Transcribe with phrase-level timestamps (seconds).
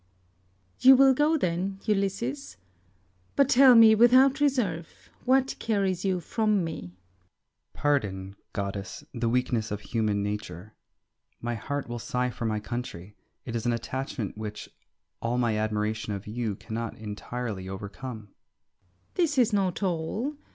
[0.79, 0.85] Circe.
[0.85, 2.57] You will go then, Ulysses,
[3.35, 6.73] but tell me, without reserve, what carries you from me?
[6.73, 6.95] Ulysses.
[7.75, 10.73] Pardon, goddess, the weakness of human nature.
[11.39, 13.15] My heart will sigh for my country.
[13.45, 14.69] It is an attachment which
[15.21, 18.29] all my admiration of you cannot entirely overcome.
[18.29, 19.13] Circe.
[19.13, 20.33] This is not all.